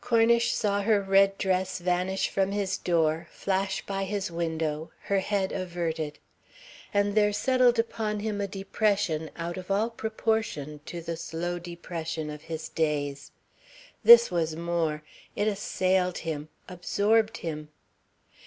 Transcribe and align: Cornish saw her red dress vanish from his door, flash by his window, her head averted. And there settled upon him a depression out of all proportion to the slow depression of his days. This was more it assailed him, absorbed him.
Cornish 0.00 0.54
saw 0.54 0.80
her 0.80 1.02
red 1.02 1.36
dress 1.36 1.80
vanish 1.80 2.30
from 2.30 2.50
his 2.52 2.78
door, 2.78 3.26
flash 3.30 3.84
by 3.84 4.04
his 4.04 4.30
window, 4.30 4.90
her 5.00 5.18
head 5.18 5.52
averted. 5.52 6.18
And 6.94 7.14
there 7.14 7.34
settled 7.34 7.78
upon 7.78 8.20
him 8.20 8.40
a 8.40 8.46
depression 8.48 9.30
out 9.36 9.58
of 9.58 9.70
all 9.70 9.90
proportion 9.90 10.80
to 10.86 11.02
the 11.02 11.18
slow 11.18 11.58
depression 11.58 12.30
of 12.30 12.40
his 12.40 12.70
days. 12.70 13.32
This 14.02 14.30
was 14.30 14.56
more 14.56 15.02
it 15.34 15.46
assailed 15.46 16.16
him, 16.24 16.48
absorbed 16.70 17.36
him. 17.36 17.68